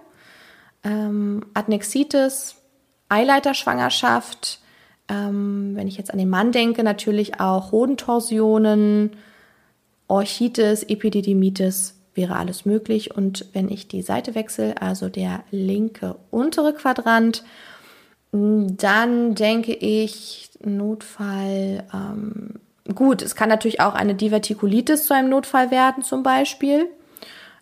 ähm, 0.83 1.45
Adnexitis, 1.53 2.55
Eileiterschwangerschaft, 3.09 4.59
ähm, 5.07 5.71
wenn 5.75 5.87
ich 5.87 5.97
jetzt 5.97 6.11
an 6.11 6.19
den 6.19 6.29
Mann 6.29 6.51
denke, 6.51 6.83
natürlich 6.83 7.39
auch 7.39 7.71
Hodentorsionen, 7.71 9.11
Orchitis, 10.07 10.83
Epididymitis 10.83 11.95
wäre 12.13 12.35
alles 12.35 12.65
möglich. 12.65 13.15
Und 13.15 13.45
wenn 13.53 13.69
ich 13.69 13.87
die 13.87 14.01
Seite 14.01 14.35
wechsle, 14.35 14.81
also 14.81 15.09
der 15.09 15.43
linke 15.51 16.15
untere 16.31 16.73
Quadrant, 16.73 17.43
dann 18.31 19.35
denke 19.35 19.73
ich 19.73 20.49
Notfall. 20.63 21.83
Ähm, 21.93 22.59
gut, 22.95 23.21
es 23.21 23.35
kann 23.35 23.49
natürlich 23.49 23.81
auch 23.81 23.93
eine 23.93 24.15
Divertikulitis 24.15 25.05
zu 25.05 25.13
einem 25.13 25.29
Notfall 25.29 25.71
werden, 25.71 26.03
zum 26.03 26.23
Beispiel. 26.23 26.87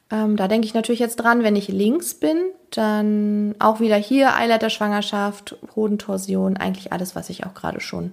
Ähm, 0.09 0.37
da 0.37 0.47
denke 0.47 0.65
ich 0.65 0.73
natürlich 0.73 0.99
jetzt 0.99 1.17
dran, 1.17 1.43
wenn 1.43 1.55
ich 1.55 1.67
links 1.67 2.13
bin, 2.13 2.37
dann 2.71 3.55
auch 3.59 3.79
wieder 3.79 3.97
hier 3.97 4.35
Eileiterschwangerschaft, 4.35 5.57
Hodentorsion, 5.75 6.57
eigentlich 6.57 6.93
alles, 6.93 7.15
was 7.15 7.29
ich 7.29 7.45
auch 7.45 7.53
gerade 7.53 7.81
schon 7.81 8.11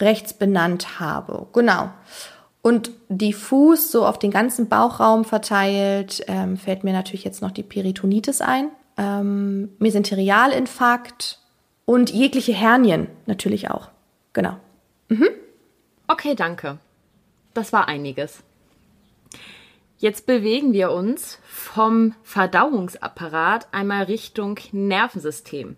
rechts 0.00 0.34
benannt 0.34 1.00
habe. 1.00 1.46
Genau. 1.52 1.90
Und 2.62 2.90
diffus, 3.08 3.90
so 3.90 4.06
auf 4.06 4.18
den 4.18 4.30
ganzen 4.30 4.68
Bauchraum 4.68 5.24
verteilt, 5.24 6.24
ähm, 6.28 6.56
fällt 6.56 6.82
mir 6.82 6.92
natürlich 6.92 7.24
jetzt 7.24 7.42
noch 7.42 7.50
die 7.50 7.62
Peritonitis 7.62 8.40
ein, 8.40 8.70
ähm, 8.96 9.70
Mesenterialinfarkt 9.78 11.40
und 11.84 12.10
jegliche 12.10 12.52
Hernien 12.52 13.08
natürlich 13.26 13.70
auch. 13.70 13.90
Genau. 14.32 14.56
Mhm. 15.08 15.28
Okay, 16.06 16.34
danke. 16.34 16.78
Das 17.54 17.72
war 17.72 17.88
einiges. 17.88 18.42
Jetzt 19.98 20.26
bewegen 20.26 20.72
wir 20.72 20.90
uns 20.90 21.38
vom 21.44 22.14
Verdauungsapparat 22.24 23.68
einmal 23.72 24.04
Richtung 24.04 24.58
Nervensystem. 24.72 25.76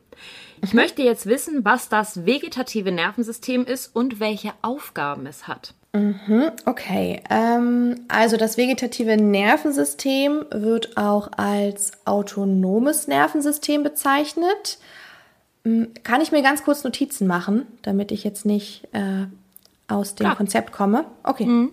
Ich 0.63 0.73
mhm. 0.73 0.81
möchte 0.81 1.03
jetzt 1.03 1.27
wissen, 1.27 1.65
was 1.65 1.89
das 1.89 2.27
vegetative 2.27 2.91
Nervensystem 2.91 3.65
ist 3.65 3.95
und 3.95 4.19
welche 4.19 4.53
Aufgaben 4.63 5.27
es 5.27 5.47
hat. 5.47 5.75
Mhm, 5.93 6.51
okay, 6.65 7.23
ähm, 7.31 8.01
also 8.09 8.37
das 8.37 8.57
vegetative 8.57 9.17
Nervensystem 9.17 10.45
wird 10.51 10.97
auch 10.97 11.31
als 11.37 11.93
autonomes 12.05 13.07
Nervensystem 13.07 13.83
bezeichnet. 13.83 14.79
Hm, 15.65 15.93
kann 16.03 16.21
ich 16.21 16.33
mir 16.33 16.43
ganz 16.43 16.65
kurz 16.65 16.85
Notizen 16.85 17.27
machen, 17.27 17.67
damit 17.83 18.13
ich 18.13 18.25
jetzt 18.25 18.45
nicht 18.45 18.89
äh, 18.93 19.27
aus 19.89 20.15
dem 20.15 20.25
Klar. 20.25 20.37
Konzept 20.37 20.73
komme? 20.73 21.05
Okay. 21.23 21.47
Mhm. 21.47 21.73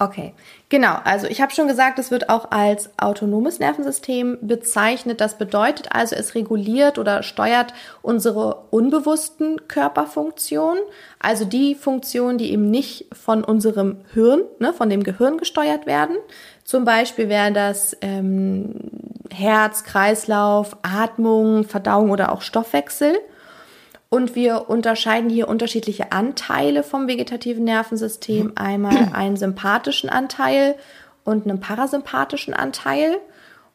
Okay, 0.00 0.32
genau. 0.68 0.94
Also 1.02 1.26
ich 1.26 1.40
habe 1.40 1.52
schon 1.52 1.66
gesagt, 1.66 1.98
es 1.98 2.12
wird 2.12 2.28
auch 2.28 2.52
als 2.52 2.90
autonomes 2.98 3.58
Nervensystem 3.58 4.38
bezeichnet. 4.42 5.20
Das 5.20 5.38
bedeutet 5.38 5.88
also, 5.90 6.14
es 6.14 6.36
reguliert 6.36 6.98
oder 6.98 7.24
steuert 7.24 7.74
unsere 8.00 8.66
unbewussten 8.70 9.66
Körperfunktionen, 9.66 10.80
also 11.18 11.44
die 11.44 11.74
Funktionen, 11.74 12.38
die 12.38 12.52
eben 12.52 12.70
nicht 12.70 13.06
von 13.12 13.42
unserem 13.42 13.96
Hirn, 14.14 14.42
ne, 14.60 14.72
von 14.72 14.88
dem 14.88 15.02
Gehirn 15.02 15.36
gesteuert 15.36 15.86
werden. 15.86 16.16
Zum 16.62 16.84
Beispiel 16.84 17.28
wäre 17.28 17.50
das 17.50 17.96
ähm, 18.00 18.76
Herz, 19.32 19.82
Kreislauf, 19.82 20.76
Atmung, 20.82 21.64
Verdauung 21.64 22.10
oder 22.10 22.30
auch 22.30 22.42
Stoffwechsel. 22.42 23.18
Und 24.10 24.34
wir 24.34 24.70
unterscheiden 24.70 25.28
hier 25.28 25.48
unterschiedliche 25.48 26.12
Anteile 26.12 26.82
vom 26.82 27.08
vegetativen 27.08 27.64
Nervensystem. 27.64 28.46
Mhm. 28.46 28.52
Einmal 28.54 29.10
einen 29.12 29.36
sympathischen 29.36 30.08
Anteil 30.08 30.76
und 31.24 31.46
einen 31.46 31.60
parasympathischen 31.60 32.54
Anteil. 32.54 33.18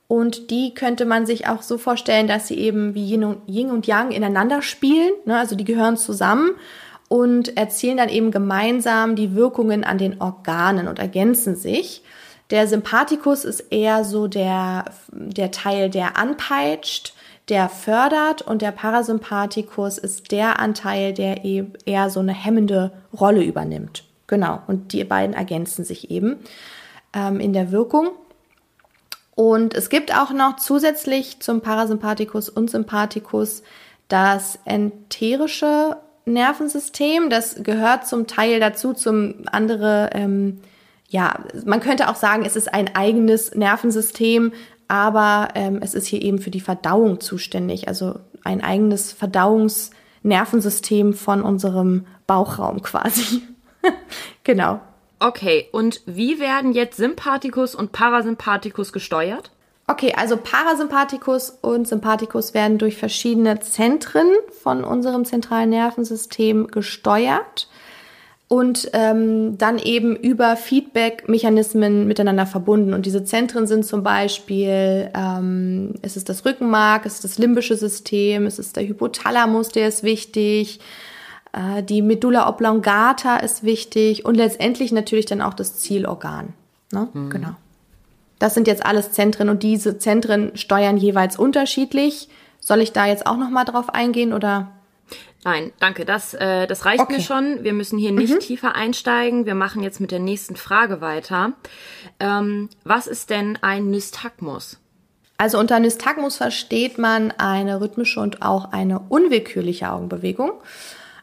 Und 0.07 0.49
die 0.49 0.73
könnte 0.73 1.05
man 1.05 1.25
sich 1.25 1.47
auch 1.47 1.61
so 1.61 1.77
vorstellen, 1.77 2.27
dass 2.27 2.47
sie 2.47 2.57
eben 2.57 2.93
wie 2.93 3.09
Yin 3.09 3.71
und 3.71 3.87
Yang 3.87 4.11
ineinander 4.11 4.61
spielen. 4.61 5.11
Ne? 5.25 5.37
Also 5.37 5.55
die 5.55 5.65
gehören 5.65 5.97
zusammen 5.97 6.51
und 7.09 7.55
erzielen 7.57 7.97
dann 7.97 8.09
eben 8.09 8.31
gemeinsam 8.31 9.15
die 9.15 9.35
Wirkungen 9.35 9.83
an 9.83 9.97
den 9.97 10.19
Organen 10.19 10.87
und 10.87 10.99
ergänzen 10.99 11.55
sich. 11.55 12.03
Der 12.49 12.67
Sympathikus 12.67 13.45
ist 13.45 13.71
eher 13.71 14.03
so 14.03 14.27
der, 14.27 14.85
der 15.11 15.51
Teil, 15.51 15.89
der 15.89 16.17
anpeitscht 16.17 17.13
der 17.50 17.69
fördert 17.69 18.41
und 18.41 18.62
der 18.62 18.71
Parasympathikus 18.71 19.97
ist 19.97 20.31
der 20.31 20.59
Anteil, 20.59 21.13
der 21.13 21.43
eben 21.43 21.73
eher 21.85 22.09
so 22.09 22.19
eine 22.19 22.33
hemmende 22.33 22.91
Rolle 23.17 23.43
übernimmt. 23.43 24.05
Genau, 24.27 24.62
und 24.67 24.93
die 24.93 25.03
beiden 25.03 25.35
ergänzen 25.35 25.83
sich 25.83 26.09
eben 26.09 26.38
ähm, 27.13 27.39
in 27.39 27.53
der 27.53 27.71
Wirkung. 27.71 28.12
Und 29.35 29.73
es 29.73 29.89
gibt 29.89 30.15
auch 30.15 30.31
noch 30.31 30.57
zusätzlich 30.57 31.39
zum 31.39 31.62
Parasympathikus 31.62 32.50
und 32.50 32.69
Sympathikus 32.69 33.63
das 34.07 34.59
enterische 34.65 35.97
Nervensystem. 36.25 37.29
Das 37.29 37.63
gehört 37.63 38.07
zum 38.07 38.27
Teil 38.27 38.59
dazu, 38.59 38.93
zum 38.93 39.35
andere, 39.51 40.12
ähm, 40.13 40.62
ja, 41.09 41.39
man 41.65 41.79
könnte 41.79 42.09
auch 42.09 42.15
sagen, 42.15 42.45
es 42.45 42.55
ist 42.55 42.73
ein 42.73 42.95
eigenes 42.95 43.53
Nervensystem, 43.55 44.53
aber 44.87 45.49
ähm, 45.55 45.79
es 45.81 45.93
ist 45.93 46.07
hier 46.07 46.21
eben 46.21 46.39
für 46.39 46.51
die 46.51 46.61
Verdauung 46.61 47.19
zuständig, 47.19 47.87
also 47.87 48.19
ein 48.43 48.63
eigenes 48.63 49.11
Verdauungsnervensystem 49.11 51.13
von 51.13 51.41
unserem 51.41 52.05
Bauchraum 52.27 52.81
quasi. 52.81 53.41
genau. 54.43 54.81
Okay, 55.19 55.69
und 55.71 56.01
wie 56.05 56.39
werden 56.39 56.73
jetzt 56.73 56.97
Sympathikus 56.97 57.75
und 57.75 57.93
Parasympathikus 57.93 58.91
gesteuert? 58.91 59.51
Okay, 59.87 60.13
also 60.15 60.37
Parasympathikus 60.37 61.57
und 61.61 61.87
Sympathikus 61.87 62.53
werden 62.53 62.77
durch 62.77 62.97
verschiedene 62.97 63.59
Zentren 63.59 64.27
von 64.61 64.83
unserem 64.83 65.25
zentralen 65.25 65.69
Nervensystem 65.69 66.67
gesteuert 66.67 67.67
und 68.53 68.91
ähm, 68.93 69.57
dann 69.57 69.79
eben 69.79 70.15
über 70.15 70.55
Feedback-Mechanismen 70.55 72.07
miteinander 72.07 72.45
verbunden. 72.45 72.93
Und 72.93 73.07
diese 73.07 73.24
Zentren 73.24 73.65
sind 73.65 73.83
zum 73.83 74.03
Beispiel, 74.03 75.10
ähm, 75.15 75.95
es 76.03 76.17
ist 76.17 76.29
das 76.29 76.45
Rückenmark, 76.45 77.07
es 77.07 77.15
ist 77.15 77.24
das 77.24 77.39
limbische 77.39 77.75
System, 77.75 78.45
es 78.45 78.60
ist 78.60 78.75
der 78.75 78.88
Hypothalamus, 78.88 79.69
der 79.69 79.88
ist 79.88 80.03
wichtig, 80.03 80.81
äh, 81.51 81.81
die 81.81 82.03
Medulla 82.03 82.48
oblongata 82.48 83.38
ist 83.38 83.63
wichtig 83.63 84.24
und 84.24 84.36
letztendlich 84.36 84.91
natürlich 84.91 85.25
dann 85.25 85.41
auch 85.41 85.55
das 85.55 85.79
Zielorgan. 85.79 86.53
Ne? 86.91 87.07
Mhm. 87.12 87.31
Genau. 87.31 87.55
Das 88.38 88.53
sind 88.53 88.67
jetzt 88.67 88.86
alles 88.86 89.13
Zentren 89.13 89.50
und 89.50 89.63
diese 89.63 89.98
Zentren 89.98 90.55
steuern 90.55 90.98
jeweils 90.98 91.39
unterschiedlich. 91.39 92.29
Soll 92.60 92.81
ich 92.81 92.91
da 92.91 93.07
jetzt 93.07 93.25
auch 93.25 93.38
noch 93.38 93.50
mal 93.50 93.65
drauf 93.65 93.89
eingehen 93.89 94.31
oder? 94.31 94.67
Nein, 95.45 95.73
danke. 95.79 96.05
Das, 96.05 96.33
äh, 96.33 96.67
das 96.67 96.85
reicht 96.85 97.01
okay. 97.01 97.17
mir 97.17 97.21
schon. 97.21 97.63
Wir 97.63 97.73
müssen 97.73 97.97
hier 97.97 98.12
nicht 98.12 98.33
mhm. 98.33 98.39
tiefer 98.39 98.75
einsteigen. 98.75 99.45
Wir 99.45 99.55
machen 99.55 99.83
jetzt 99.83 100.00
mit 100.00 100.12
der 100.12 100.19
nächsten 100.19 100.55
Frage 100.55 101.01
weiter. 101.01 101.53
Ähm, 102.19 102.69
was 102.83 103.07
ist 103.07 103.29
denn 103.29 103.57
ein 103.62 103.89
Nystagmus? 103.89 104.79
Also 105.38 105.59
unter 105.59 105.79
Nystagmus 105.79 106.38
versteht 106.38 106.97
man 106.97 107.31
eine 107.31 107.81
rhythmische 107.81 108.19
und 108.19 108.41
auch 108.41 108.71
eine 108.71 109.00
unwillkürliche 109.00 109.91
Augenbewegung. 109.91 110.53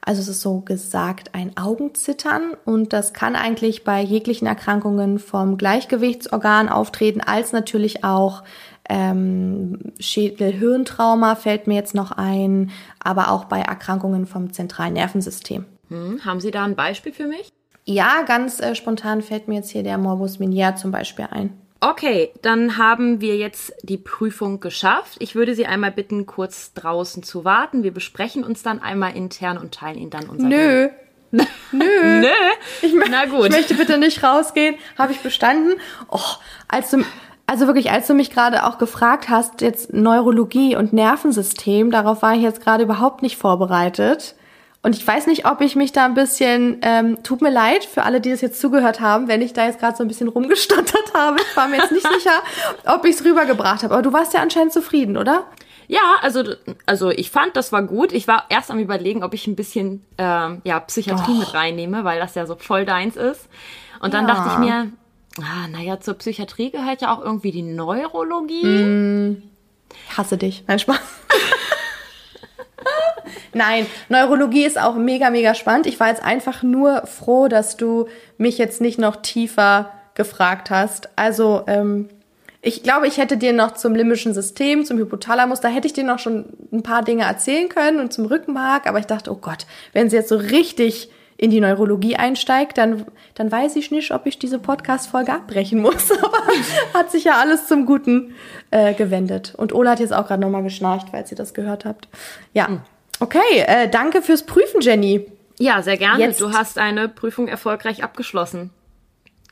Also 0.02 0.22
es 0.22 0.28
ist 0.28 0.40
so 0.40 0.60
gesagt 0.60 1.34
ein 1.34 1.56
Augenzittern 1.56 2.54
und 2.64 2.92
das 2.92 3.12
kann 3.12 3.36
eigentlich 3.36 3.84
bei 3.84 4.00
jeglichen 4.00 4.46
Erkrankungen 4.46 5.18
vom 5.18 5.56
Gleichgewichtsorgan 5.56 6.68
auftreten, 6.68 7.20
als 7.20 7.52
natürlich 7.52 8.02
auch 8.02 8.42
ähm, 8.90 9.78
Schädel-Hirntrauma 10.00 11.36
fällt 11.36 11.68
mir 11.68 11.74
jetzt 11.74 11.94
noch 11.94 12.10
ein, 12.10 12.72
aber 12.98 13.30
auch 13.30 13.44
bei 13.44 13.60
Erkrankungen 13.60 14.26
vom 14.26 14.52
zentralen 14.52 14.94
Nervensystem. 14.94 15.64
Hm, 15.88 16.24
haben 16.24 16.40
Sie 16.40 16.50
da 16.50 16.64
ein 16.64 16.74
Beispiel 16.74 17.12
für 17.12 17.26
mich? 17.26 17.52
Ja, 17.84 18.22
ganz 18.26 18.60
äh, 18.60 18.74
spontan 18.74 19.22
fällt 19.22 19.46
mir 19.46 19.56
jetzt 19.56 19.70
hier 19.70 19.84
der 19.84 19.96
Morbus 19.96 20.40
Minier 20.40 20.74
zum 20.74 20.90
Beispiel 20.90 21.28
ein. 21.30 21.52
Okay, 21.78 22.30
dann 22.42 22.76
haben 22.76 23.20
wir 23.20 23.36
jetzt 23.36 23.72
die 23.82 23.96
Prüfung 23.96 24.60
geschafft. 24.60 25.16
Ich 25.20 25.34
würde 25.34 25.54
Sie 25.54 25.66
einmal 25.66 25.92
bitten, 25.92 26.26
kurz 26.26 26.74
draußen 26.74 27.22
zu 27.22 27.44
warten. 27.44 27.84
Wir 27.84 27.94
besprechen 27.94 28.44
uns 28.44 28.62
dann 28.62 28.82
einmal 28.82 29.16
intern 29.16 29.56
und 29.56 29.72
teilen 29.72 29.98
Ihnen 29.98 30.10
dann 30.10 30.28
unser 30.28 30.48
Nö. 30.48 30.88
Nö. 31.30 31.44
Nö. 31.72 32.26
Ich, 32.82 32.92
Na 33.08 33.26
gut. 33.26 33.46
Ich 33.46 33.52
möchte 33.52 33.74
bitte 33.74 33.98
nicht 33.98 34.22
rausgehen. 34.22 34.74
Habe 34.98 35.12
ich 35.12 35.20
bestanden? 35.20 35.74
Oh, 36.08 36.18
als 36.68 36.90
du, 36.90 37.04
also 37.50 37.66
wirklich, 37.66 37.90
als 37.90 38.06
du 38.06 38.14
mich 38.14 38.30
gerade 38.30 38.64
auch 38.64 38.78
gefragt 38.78 39.28
hast, 39.28 39.60
jetzt 39.60 39.92
Neurologie 39.92 40.76
und 40.76 40.92
Nervensystem, 40.92 41.90
darauf 41.90 42.22
war 42.22 42.36
ich 42.36 42.42
jetzt 42.42 42.62
gerade 42.62 42.84
überhaupt 42.84 43.22
nicht 43.22 43.36
vorbereitet. 43.36 44.36
Und 44.82 44.96
ich 44.96 45.04
weiß 45.04 45.26
nicht, 45.26 45.46
ob 45.46 45.60
ich 45.60 45.74
mich 45.74 45.90
da 45.90 46.04
ein 46.04 46.14
bisschen, 46.14 46.78
ähm, 46.82 47.24
tut 47.24 47.42
mir 47.42 47.50
leid 47.50 47.84
für 47.84 48.04
alle, 48.04 48.20
die 48.20 48.30
das 48.30 48.40
jetzt 48.40 48.60
zugehört 48.60 49.00
haben, 49.00 49.26
wenn 49.26 49.42
ich 49.42 49.52
da 49.52 49.66
jetzt 49.66 49.80
gerade 49.80 49.96
so 49.96 50.04
ein 50.04 50.06
bisschen 50.06 50.28
rumgestottert 50.28 51.12
habe. 51.14 51.38
Ich 51.40 51.56
war 51.56 51.66
mir 51.66 51.78
jetzt 51.78 51.90
nicht 51.90 52.06
sicher, 52.14 52.40
ob 52.86 53.04
ich 53.04 53.16
es 53.16 53.24
rübergebracht 53.24 53.82
habe. 53.82 53.94
Aber 53.94 54.02
du 54.02 54.12
warst 54.12 54.32
ja 54.32 54.42
anscheinend 54.42 54.72
zufrieden, 54.72 55.16
oder? 55.16 55.42
Ja, 55.88 56.18
also, 56.22 56.44
also 56.86 57.10
ich 57.10 57.32
fand, 57.32 57.56
das 57.56 57.72
war 57.72 57.82
gut. 57.82 58.12
Ich 58.12 58.28
war 58.28 58.44
erst 58.48 58.70
am 58.70 58.78
überlegen, 58.78 59.24
ob 59.24 59.34
ich 59.34 59.48
ein 59.48 59.56
bisschen 59.56 60.06
ähm, 60.18 60.60
ja, 60.62 60.78
Psychiatrie 60.78 61.32
oh. 61.34 61.40
mit 61.40 61.52
reinnehme, 61.52 62.04
weil 62.04 62.20
das 62.20 62.36
ja 62.36 62.46
so 62.46 62.54
voll 62.54 62.84
deins 62.84 63.16
ist. 63.16 63.48
Und 63.98 64.14
dann 64.14 64.28
ja. 64.28 64.34
dachte 64.34 64.50
ich 64.52 64.58
mir, 64.58 64.92
ah, 65.38 65.68
naja, 65.68 66.00
zur 66.00 66.14
Psychiatrie 66.14 66.70
gehört 66.70 67.02
ja 67.02 67.14
auch 67.14 67.22
irgendwie 67.22 67.52
die 67.52 67.62
Neurologie. 67.62 68.64
Mm, 68.64 69.42
hasse 70.16 70.36
dich. 70.36 70.64
Nein, 70.66 70.78
Spaß. 70.78 71.00
Nein, 73.52 73.86
Neurologie 74.08 74.64
ist 74.64 74.80
auch 74.80 74.96
mega, 74.96 75.30
mega 75.30 75.54
spannend. 75.54 75.86
Ich 75.86 76.00
war 76.00 76.08
jetzt 76.08 76.22
einfach 76.22 76.62
nur 76.62 77.06
froh, 77.06 77.48
dass 77.48 77.76
du 77.76 78.08
mich 78.38 78.58
jetzt 78.58 78.80
nicht 78.80 78.98
noch 78.98 79.16
tiefer 79.16 79.92
gefragt 80.14 80.70
hast. 80.70 81.08
Also, 81.16 81.64
ähm, 81.66 82.08
ich 82.62 82.82
glaube, 82.82 83.06
ich 83.06 83.16
hätte 83.16 83.38
dir 83.38 83.52
noch 83.52 83.72
zum 83.72 83.94
limbischen 83.94 84.34
System, 84.34 84.84
zum 84.84 84.98
Hypothalamus, 84.98 85.60
da 85.60 85.68
hätte 85.68 85.86
ich 85.86 85.94
dir 85.94 86.04
noch 86.04 86.18
schon 86.18 86.44
ein 86.72 86.82
paar 86.82 87.02
Dinge 87.02 87.24
erzählen 87.24 87.70
können 87.70 88.00
und 88.00 88.12
zum 88.12 88.26
Rückenmark, 88.26 88.86
aber 88.86 88.98
ich 88.98 89.06
dachte, 89.06 89.32
oh 89.32 89.38
Gott, 89.40 89.66
wenn 89.94 90.10
sie 90.10 90.16
jetzt 90.16 90.28
so 90.28 90.36
richtig 90.36 91.10
in 91.40 91.50
die 91.50 91.60
Neurologie 91.60 92.16
einsteigt, 92.16 92.76
dann, 92.76 93.06
dann 93.32 93.50
weiß 93.50 93.76
ich 93.76 93.90
nicht, 93.90 94.12
ob 94.12 94.26
ich 94.26 94.38
diese 94.38 94.58
Podcast-Folge 94.58 95.32
abbrechen 95.32 95.80
muss. 95.80 96.12
Aber 96.22 96.38
hat 96.92 97.10
sich 97.10 97.24
ja 97.24 97.38
alles 97.40 97.66
zum 97.66 97.86
Guten 97.86 98.34
äh, 98.70 98.92
gewendet. 98.92 99.54
Und 99.56 99.72
Ola 99.72 99.92
hat 99.92 100.00
jetzt 100.00 100.12
auch 100.12 100.26
gerade 100.26 100.42
nochmal 100.42 100.62
geschnarcht, 100.62 101.08
falls 101.10 101.30
ihr 101.30 101.38
das 101.38 101.54
gehört 101.54 101.86
habt. 101.86 102.08
Ja. 102.52 102.68
Hm. 102.68 102.80
Okay, 103.20 103.38
äh, 103.66 103.88
danke 103.88 104.20
fürs 104.20 104.44
Prüfen, 104.44 104.82
Jenny. 104.82 105.26
Ja, 105.58 105.80
sehr 105.80 105.96
gerne. 105.96 106.22
Jetzt. 106.22 106.42
Du 106.42 106.52
hast 106.52 106.76
eine 106.76 107.08
Prüfung 107.08 107.48
erfolgreich 107.48 108.04
abgeschlossen. 108.04 108.68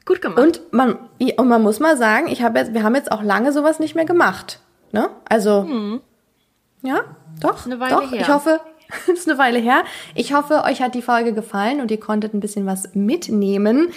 Gut 0.04 0.20
gemacht. 0.20 0.38
Und 0.38 0.72
man, 0.72 0.98
und 1.38 1.48
man 1.48 1.62
muss 1.62 1.80
mal 1.80 1.96
sagen, 1.96 2.28
ich 2.28 2.42
habe 2.42 2.58
jetzt, 2.58 2.74
wir 2.74 2.82
haben 2.82 2.96
jetzt 2.96 3.10
auch 3.10 3.22
lange 3.22 3.50
sowas 3.52 3.78
nicht 3.78 3.94
mehr 3.94 4.04
gemacht. 4.04 4.60
Ne? 4.92 5.08
Also, 5.26 5.62
hm. 5.64 6.02
ja, 6.82 7.00
doch. 7.40 7.64
Eine 7.64 7.80
Weile 7.80 7.94
doch. 7.94 8.12
Her. 8.12 8.20
Ich 8.20 8.28
hoffe, 8.28 8.60
ist 9.12 9.28
eine 9.28 9.38
Weile 9.38 9.58
her. 9.58 9.84
Ich 10.14 10.32
hoffe, 10.32 10.64
euch 10.64 10.80
hat 10.80 10.94
die 10.94 11.02
Folge 11.02 11.32
gefallen 11.32 11.80
und 11.80 11.90
ihr 11.90 12.00
konntet 12.00 12.34
ein 12.34 12.40
bisschen 12.40 12.66
was 12.66 12.94
mitnehmen. 12.94 13.88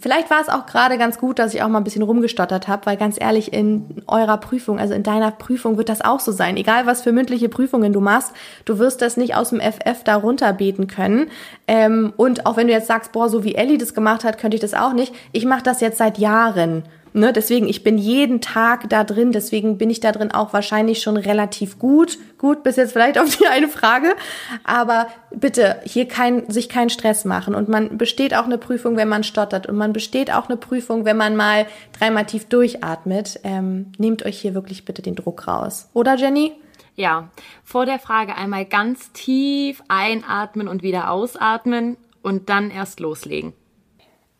Vielleicht 0.00 0.30
war 0.30 0.40
es 0.40 0.48
auch 0.48 0.66
gerade 0.66 0.96
ganz 0.96 1.18
gut, 1.18 1.38
dass 1.38 1.54
ich 1.54 1.62
auch 1.62 1.68
mal 1.68 1.78
ein 1.78 1.84
bisschen 1.84 2.02
rumgestottert 2.02 2.68
habe, 2.68 2.86
weil 2.86 2.96
ganz 2.96 3.20
ehrlich, 3.20 3.52
in 3.52 4.02
eurer 4.06 4.36
Prüfung, 4.36 4.78
also 4.78 4.94
in 4.94 5.02
deiner 5.02 5.32
Prüfung 5.32 5.76
wird 5.76 5.88
das 5.88 6.02
auch 6.02 6.20
so 6.20 6.30
sein. 6.30 6.56
Egal, 6.56 6.86
was 6.86 7.02
für 7.02 7.12
mündliche 7.12 7.48
Prüfungen 7.48 7.92
du 7.92 8.00
machst, 8.00 8.32
du 8.64 8.78
wirst 8.78 9.02
das 9.02 9.16
nicht 9.16 9.34
aus 9.34 9.50
dem 9.50 9.60
FF 9.60 10.04
da 10.04 10.16
runterbeten 10.16 10.86
können. 10.86 11.30
Ähm, 11.66 12.12
und 12.16 12.46
auch 12.46 12.56
wenn 12.56 12.68
du 12.68 12.72
jetzt 12.72 12.86
sagst, 12.86 13.12
boah, 13.12 13.28
so 13.28 13.42
wie 13.42 13.56
Ellie 13.56 13.78
das 13.78 13.92
gemacht 13.92 14.22
hat, 14.22 14.38
könnte 14.38 14.54
ich 14.54 14.60
das 14.60 14.74
auch 14.74 14.92
nicht. 14.92 15.12
Ich 15.32 15.44
mache 15.44 15.62
das 15.62 15.80
jetzt 15.80 15.98
seit 15.98 16.18
Jahren. 16.18 16.84
Ne, 17.14 17.32
deswegen, 17.32 17.68
ich 17.68 17.82
bin 17.82 17.98
jeden 17.98 18.40
Tag 18.40 18.88
da 18.90 19.02
drin, 19.02 19.32
deswegen 19.32 19.78
bin 19.78 19.90
ich 19.90 20.00
da 20.00 20.12
drin 20.12 20.30
auch 20.30 20.52
wahrscheinlich 20.52 21.00
schon 21.00 21.16
relativ 21.16 21.78
gut. 21.78 22.18
Gut, 22.36 22.62
bis 22.62 22.76
jetzt 22.76 22.92
vielleicht 22.92 23.18
auf 23.18 23.36
die 23.36 23.46
eine 23.46 23.68
Frage. 23.68 24.14
Aber 24.62 25.08
bitte 25.34 25.80
hier 25.84 26.06
kein, 26.06 26.48
sich 26.50 26.68
keinen 26.68 26.90
Stress 26.90 27.24
machen. 27.24 27.54
Und 27.54 27.68
man 27.68 27.98
besteht 27.98 28.34
auch 28.34 28.44
eine 28.44 28.58
Prüfung, 28.58 28.96
wenn 28.96 29.08
man 29.08 29.24
stottert. 29.24 29.66
Und 29.66 29.76
man 29.88 29.94
besteht 29.94 30.30
auch 30.30 30.48
eine 30.48 30.58
Prüfung, 30.58 31.06
wenn 31.06 31.16
man 31.16 31.34
mal 31.34 31.66
dreimal 31.98 32.26
tief 32.26 32.46
durchatmet. 32.46 33.40
Ähm, 33.42 33.92
nehmt 33.96 34.22
euch 34.26 34.38
hier 34.38 34.52
wirklich 34.52 34.84
bitte 34.84 35.00
den 35.00 35.14
Druck 35.14 35.48
raus. 35.48 35.88
Oder 35.94 36.16
Jenny? 36.16 36.52
Ja, 36.94 37.30
vor 37.64 37.86
der 37.86 37.98
Frage 37.98 38.36
einmal 38.36 38.66
ganz 38.66 39.12
tief 39.12 39.82
einatmen 39.88 40.68
und 40.68 40.82
wieder 40.82 41.10
ausatmen 41.10 41.96
und 42.20 42.50
dann 42.50 42.70
erst 42.70 43.00
loslegen. 43.00 43.54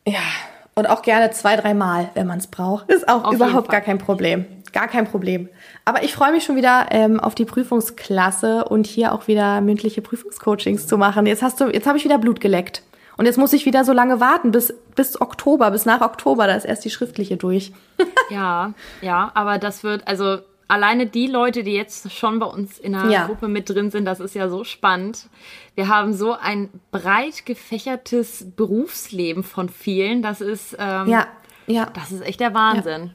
Ja, 0.07 0.21
und 0.75 0.87
auch 0.87 1.01
gerne 1.01 1.31
zwei, 1.31 1.55
dreimal, 1.55 2.11
wenn 2.13 2.27
man 2.27 2.37
es 2.37 2.45
braucht. 2.45 2.87
Ist 2.91 3.09
auch 3.09 3.23
auf 3.23 3.33
überhaupt 3.33 3.69
gar 3.69 3.81
kein 3.81 3.97
Problem. 3.97 4.45
Gar 4.71 4.87
kein 4.87 5.07
Problem. 5.07 5.49
Aber 5.83 6.03
ich 6.03 6.13
freue 6.13 6.31
mich 6.31 6.43
schon 6.43 6.57
wieder 6.57 6.89
ähm, 6.91 7.19
auf 7.19 7.33
die 7.33 7.45
Prüfungsklasse 7.45 8.65
und 8.65 8.85
hier 8.85 9.13
auch 9.13 9.27
wieder 9.27 9.61
mündliche 9.61 10.03
Prüfungscoachings 10.03 10.85
zu 10.85 10.99
machen. 10.99 11.25
Jetzt 11.25 11.41
hast 11.41 11.59
du, 11.59 11.69
jetzt 11.69 11.87
habe 11.87 11.97
ich 11.97 12.05
wieder 12.05 12.19
Blut 12.19 12.39
geleckt. 12.39 12.83
Und 13.19 13.25
jetzt 13.25 13.37
muss 13.37 13.51
ich 13.51 13.65
wieder 13.65 13.83
so 13.83 13.91
lange 13.91 14.21
warten, 14.21 14.51
bis, 14.51 14.73
bis 14.95 15.19
Oktober, 15.19 15.71
bis 15.71 15.83
nach 15.85 15.99
Oktober, 15.99 16.47
da 16.47 16.55
ist 16.55 16.63
erst 16.63 16.85
die 16.85 16.89
schriftliche 16.89 17.35
durch. 17.35 17.73
ja, 18.29 18.73
ja, 19.01 19.29
aber 19.33 19.57
das 19.57 19.83
wird, 19.83 20.07
also 20.07 20.37
alleine 20.69 21.05
die 21.05 21.27
Leute, 21.27 21.63
die 21.63 21.73
jetzt 21.73 22.13
schon 22.13 22.39
bei 22.39 22.45
uns 22.45 22.79
in 22.79 22.93
der 22.93 23.07
ja. 23.07 23.25
Gruppe 23.25 23.49
mit 23.49 23.69
drin 23.69 23.91
sind, 23.91 24.05
das 24.05 24.21
ist 24.21 24.35
ja 24.35 24.47
so 24.47 24.63
spannend. 24.63 25.27
Wir 25.75 25.89
haben 25.89 26.13
so 26.13 26.31
ein 26.31 26.69
breit 26.91 27.45
gefächertes 27.45 28.53
Berufsleben 28.55 29.43
von 29.43 29.67
vielen. 29.67 30.21
Das 30.21 30.39
ist 30.39 30.77
ähm, 30.79 31.09
ja, 31.09 31.27
ja. 31.67 31.89
Das 31.93 32.13
ist 32.13 32.21
echt 32.21 32.39
der 32.39 32.53
Wahnsinn. 32.53 33.11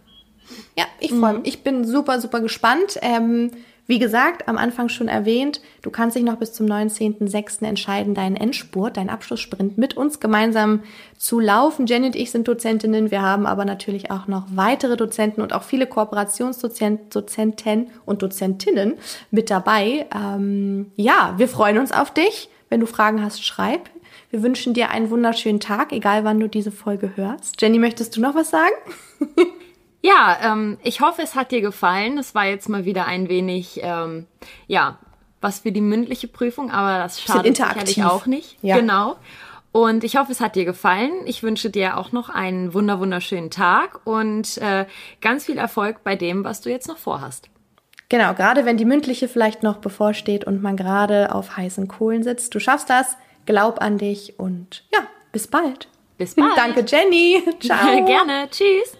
Ja, 0.76 0.84
ja 0.84 0.86
ich 1.00 1.14
freue 1.14 1.32
mich. 1.32 1.40
Mhm. 1.40 1.48
Ich 1.48 1.62
bin 1.62 1.86
super, 1.86 2.20
super 2.20 2.42
gespannt. 2.42 2.98
Ähm, 3.00 3.52
wie 3.86 3.98
gesagt, 3.98 4.48
am 4.48 4.56
Anfang 4.56 4.88
schon 4.88 5.08
erwähnt, 5.08 5.60
du 5.82 5.90
kannst 5.90 6.16
dich 6.16 6.24
noch 6.24 6.36
bis 6.36 6.54
zum 6.54 6.66
19.06. 6.66 7.66
entscheiden, 7.66 8.14
deinen 8.14 8.36
Endspurt, 8.36 8.96
deinen 8.96 9.10
Abschlusssprint 9.10 9.76
mit 9.76 9.94
uns 9.96 10.20
gemeinsam 10.20 10.80
zu 11.18 11.38
laufen. 11.38 11.86
Jenny 11.86 12.06
und 12.06 12.16
ich 12.16 12.30
sind 12.30 12.48
Dozentinnen, 12.48 13.10
wir 13.10 13.20
haben 13.20 13.44
aber 13.44 13.66
natürlich 13.66 14.10
auch 14.10 14.26
noch 14.26 14.46
weitere 14.54 14.96
Dozenten 14.96 15.42
und 15.42 15.52
auch 15.52 15.64
viele 15.64 15.86
Kooperationsdozenten 15.86 17.90
und 18.06 18.22
Dozentinnen 18.22 18.94
mit 19.30 19.50
dabei. 19.50 20.06
Ähm, 20.14 20.92
ja, 20.96 21.34
wir 21.36 21.48
freuen 21.48 21.78
uns 21.78 21.92
auf 21.92 22.10
dich. 22.10 22.48
Wenn 22.70 22.80
du 22.80 22.86
Fragen 22.86 23.22
hast, 23.22 23.44
schreib. 23.44 23.90
Wir 24.30 24.42
wünschen 24.42 24.74
dir 24.74 24.90
einen 24.90 25.10
wunderschönen 25.10 25.60
Tag, 25.60 25.92
egal 25.92 26.24
wann 26.24 26.40
du 26.40 26.48
diese 26.48 26.72
Folge 26.72 27.12
hörst. 27.16 27.60
Jenny, 27.60 27.78
möchtest 27.78 28.16
du 28.16 28.20
noch 28.20 28.34
was 28.34 28.50
sagen? 28.50 28.74
Ja, 30.04 30.36
ähm, 30.42 30.76
ich 30.82 31.00
hoffe, 31.00 31.22
es 31.22 31.34
hat 31.34 31.50
dir 31.50 31.62
gefallen. 31.62 32.18
Es 32.18 32.34
war 32.34 32.44
jetzt 32.44 32.68
mal 32.68 32.84
wieder 32.84 33.06
ein 33.06 33.30
wenig, 33.30 33.80
ähm, 33.82 34.26
ja, 34.66 34.98
was 35.40 35.60
für 35.60 35.72
die 35.72 35.80
mündliche 35.80 36.28
Prüfung, 36.28 36.70
aber 36.70 36.98
das 36.98 37.22
schadet 37.22 37.56
sicherlich 37.56 38.04
auch 38.04 38.26
nicht. 38.26 38.58
Ja. 38.60 38.76
Genau. 38.76 39.16
Und 39.72 40.04
ich 40.04 40.18
hoffe, 40.18 40.30
es 40.30 40.42
hat 40.42 40.56
dir 40.56 40.66
gefallen. 40.66 41.10
Ich 41.24 41.42
wünsche 41.42 41.70
dir 41.70 41.96
auch 41.96 42.12
noch 42.12 42.28
einen 42.28 42.74
wunder 42.74 43.00
wunderschönen 43.00 43.50
Tag 43.50 44.00
und 44.04 44.58
äh, 44.58 44.84
ganz 45.22 45.46
viel 45.46 45.56
Erfolg 45.56 46.04
bei 46.04 46.16
dem, 46.16 46.44
was 46.44 46.60
du 46.60 46.68
jetzt 46.68 46.86
noch 46.86 46.98
vorhast. 46.98 47.48
Genau, 48.10 48.34
gerade 48.34 48.66
wenn 48.66 48.76
die 48.76 48.84
mündliche 48.84 49.26
vielleicht 49.26 49.62
noch 49.62 49.78
bevorsteht 49.78 50.44
und 50.44 50.62
man 50.62 50.76
gerade 50.76 51.34
auf 51.34 51.56
heißen 51.56 51.88
Kohlen 51.88 52.22
sitzt. 52.22 52.54
Du 52.54 52.60
schaffst 52.60 52.90
das, 52.90 53.16
glaub 53.46 53.80
an 53.80 53.96
dich 53.96 54.38
und 54.38 54.84
ja, 54.92 55.00
bis 55.32 55.46
bald. 55.46 55.88
Bis 56.18 56.34
bald. 56.34 56.52
Danke, 56.56 56.84
Jenny. 56.86 57.42
Ciao. 57.60 58.04
Gerne. 58.04 58.48
Tschüss. 58.50 58.98